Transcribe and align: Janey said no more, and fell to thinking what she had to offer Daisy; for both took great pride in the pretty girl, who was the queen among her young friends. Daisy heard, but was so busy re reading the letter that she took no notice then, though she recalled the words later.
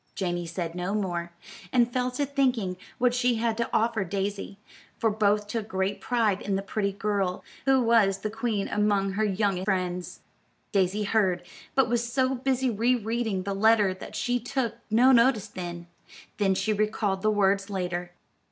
Janey 0.15 0.47
said 0.47 0.73
no 0.73 0.95
more, 0.95 1.31
and 1.71 1.93
fell 1.93 2.09
to 2.09 2.25
thinking 2.25 2.75
what 2.97 3.13
she 3.13 3.35
had 3.35 3.55
to 3.57 3.69
offer 3.71 4.03
Daisy; 4.03 4.57
for 4.97 5.11
both 5.11 5.45
took 5.45 5.67
great 5.67 6.01
pride 6.01 6.41
in 6.41 6.55
the 6.55 6.63
pretty 6.63 6.91
girl, 6.91 7.43
who 7.65 7.79
was 7.83 8.17
the 8.17 8.31
queen 8.31 8.67
among 8.69 9.11
her 9.11 9.23
young 9.23 9.63
friends. 9.63 10.21
Daisy 10.71 11.03
heard, 11.03 11.43
but 11.75 11.87
was 11.87 12.11
so 12.11 12.33
busy 12.33 12.67
re 12.71 12.95
reading 12.95 13.43
the 13.43 13.53
letter 13.53 13.93
that 13.93 14.15
she 14.15 14.39
took 14.39 14.77
no 14.89 15.11
notice 15.11 15.47
then, 15.47 15.85
though 16.39 16.55
she 16.55 16.73
recalled 16.73 17.21
the 17.21 17.29
words 17.29 17.69
later. 17.69 18.11